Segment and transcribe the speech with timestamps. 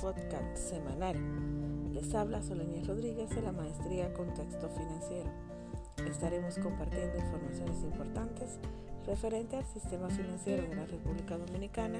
[0.00, 1.14] podcast semanal.
[1.92, 5.28] Les habla Soleña Rodríguez de la Maestría Contexto Financiero.
[6.08, 8.58] Estaremos compartiendo informaciones importantes
[9.06, 11.98] referente al sistema financiero de la República Dominicana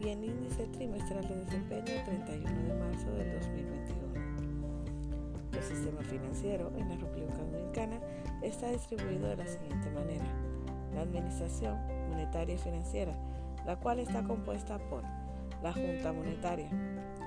[0.00, 4.02] y el índice trimestral de desempeño 31 de marzo del 2021.
[5.52, 8.00] El sistema financiero en la República Dominicana
[8.40, 10.24] está distribuido de la siguiente manera.
[10.94, 11.76] La Administración
[12.08, 13.14] Monetaria y Financiera,
[13.66, 15.02] la cual está compuesta por
[15.62, 16.68] la Junta Monetaria,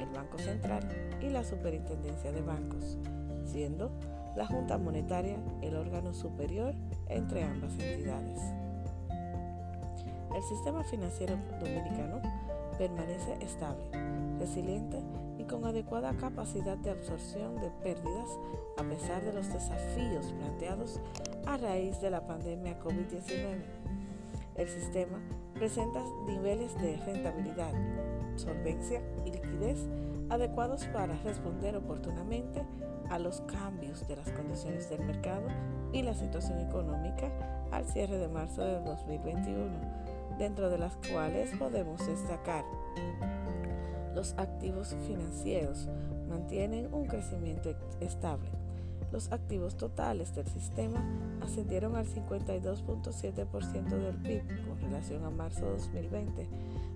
[0.00, 0.82] el Banco Central
[1.20, 2.98] y la Superintendencia de Bancos,
[3.44, 3.90] siendo
[4.36, 6.74] la Junta Monetaria el órgano superior
[7.08, 8.40] entre ambas entidades.
[10.34, 12.20] El sistema financiero dominicano
[12.78, 13.84] permanece estable,
[14.38, 14.98] resiliente
[15.38, 18.28] y con adecuada capacidad de absorción de pérdidas
[18.78, 21.00] a pesar de los desafíos planteados
[21.46, 23.62] a raíz de la pandemia COVID-19.
[24.56, 25.18] El sistema
[25.54, 27.72] presenta niveles de rentabilidad,
[28.36, 29.86] solvencia y liquidez
[30.28, 32.62] adecuados para responder oportunamente
[33.10, 35.46] a los cambios de las condiciones del mercado
[35.92, 37.30] y la situación económica
[37.70, 39.70] al cierre de marzo de 2021,
[40.38, 42.64] dentro de las cuales podemos destacar
[44.14, 45.88] los activos financieros
[46.28, 48.61] mantienen un crecimiento estable.
[49.12, 51.04] Los activos totales del sistema
[51.42, 56.48] ascendieron al 52.7% del PIB con relación a marzo de 2020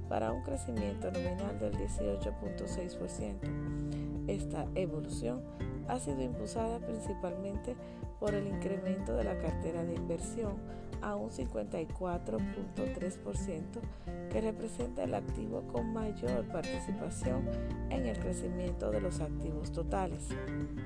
[0.09, 4.29] para un crecimiento nominal del 18.6%.
[4.29, 5.43] Esta evolución
[5.89, 7.77] ha sido impulsada principalmente
[8.19, 10.55] por el incremento de la cartera de inversión
[11.03, 13.63] a un 54.3%,
[14.31, 17.49] que representa el activo con mayor participación
[17.91, 20.29] en el crecimiento de los activos totales.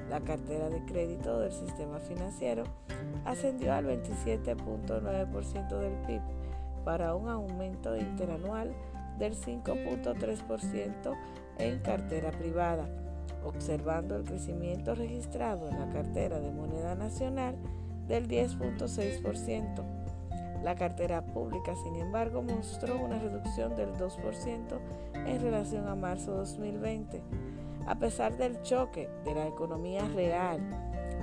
[0.09, 2.65] La cartera de crédito del sistema financiero
[3.25, 6.21] ascendió al 27.9% del PIB
[6.85, 8.75] para un aumento interanual
[9.19, 11.17] del 5.3%
[11.59, 12.89] en cartera privada,
[13.45, 17.57] observando el crecimiento registrado en la cartera de moneda nacional
[18.09, 19.85] del 10.6%.
[20.63, 24.79] La cartera pública, sin embargo, mostró una reducción del 2%
[25.15, 27.23] en relación a marzo de 2020.
[27.87, 30.61] A pesar del choque de la economía real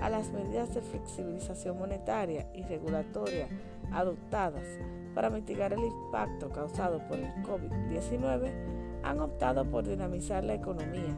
[0.02, 3.48] a las medidas de flexibilización monetaria y regulatoria
[3.92, 4.68] adoptadas
[5.14, 8.52] para mitigar el impacto causado por el COVID-19,
[9.04, 11.18] han optado por dinamizar la economía,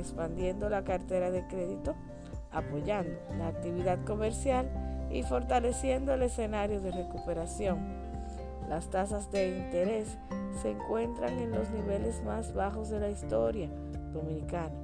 [0.00, 1.94] expandiendo la cartera de crédito,
[2.50, 4.68] apoyando la actividad comercial
[5.10, 7.78] y fortaleciendo el escenario de recuperación.
[8.68, 10.18] Las tasas de interés
[10.62, 13.68] se encuentran en los niveles más bajos de la historia
[14.12, 14.74] dominicana.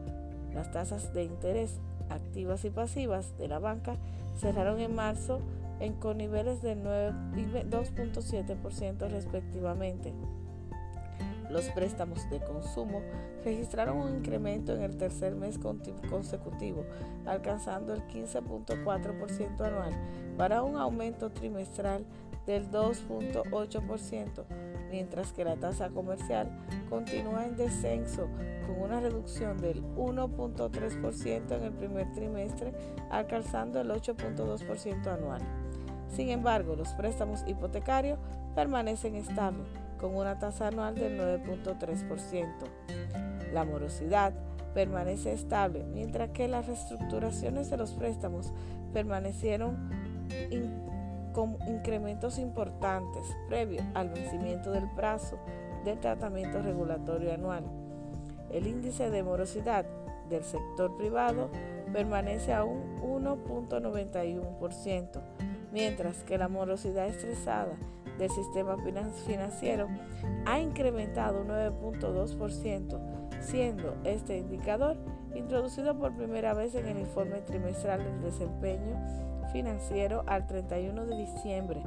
[0.52, 3.96] Las tasas de interés activas y pasivas de la banca
[4.36, 5.40] cerraron en marzo
[5.80, 10.12] en, con niveles de 2.7% respectivamente.
[11.50, 13.02] Los préstamos de consumo
[13.44, 16.84] registraron un incremento en el tercer mes consecutivo,
[17.24, 19.92] alcanzando el 15.4% anual
[20.36, 22.04] para un aumento trimestral
[22.46, 24.44] del 2.8%,
[24.90, 26.50] mientras que la tasa comercial
[26.88, 28.28] continúa en descenso
[28.66, 32.72] con una reducción del 1.3% en el primer trimestre,
[33.10, 35.42] alcanzando el 8.2% anual.
[36.08, 38.18] Sin embargo, los préstamos hipotecarios
[38.54, 39.66] permanecen estables,
[40.00, 42.46] con una tasa anual del 9.3%.
[43.52, 44.32] La morosidad
[44.74, 48.52] permanece estable, mientras que las reestructuraciones de los préstamos
[48.92, 49.88] permanecieron
[51.32, 55.38] con incrementos importantes previo al vencimiento del plazo
[55.84, 57.64] del tratamiento regulatorio anual.
[58.50, 59.86] El índice de morosidad
[60.28, 61.48] del sector privado
[61.92, 65.20] permanece a un 1.91%,
[65.72, 67.76] mientras que la morosidad estresada
[68.18, 68.76] del sistema
[69.26, 69.88] financiero
[70.46, 74.96] ha incrementado un 9.2%, siendo este indicador
[75.34, 78.96] introducido por primera vez en el informe trimestral del desempeño
[79.52, 81.82] financiero al 31 de diciembre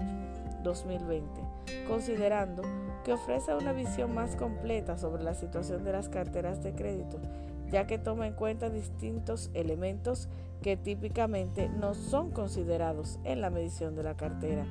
[0.63, 1.41] 2020,
[1.87, 2.63] considerando
[3.03, 7.19] que ofrece una visión más completa sobre la situación de las carteras de crédito,
[7.71, 10.27] ya que toma en cuenta distintos elementos
[10.61, 14.65] que típicamente no son considerados en la medición de la cartera.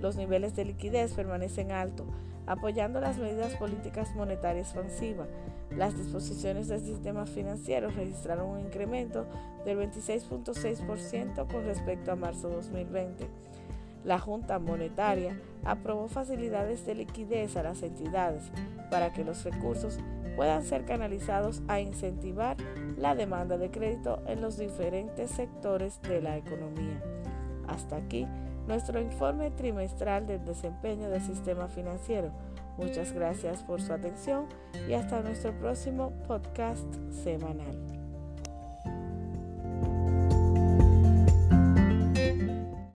[0.00, 2.06] Los niveles de liquidez permanecen altos,
[2.46, 5.28] apoyando las medidas políticas monetarias expansivas.
[5.76, 9.26] Las disposiciones del sistema financiero registraron un incremento
[9.66, 13.28] del 26.6% con respecto a marzo 2020.
[14.04, 18.44] La Junta Monetaria aprobó facilidades de liquidez a las entidades
[18.90, 19.98] para que los recursos
[20.38, 22.56] puedan ser canalizados a incentivar
[22.96, 27.02] la demanda de crédito en los diferentes sectores de la economía.
[27.66, 28.24] Hasta aquí
[28.68, 32.30] nuestro informe trimestral del desempeño del sistema financiero.
[32.76, 34.46] Muchas gracias por su atención
[34.88, 37.97] y hasta nuestro próximo podcast semanal.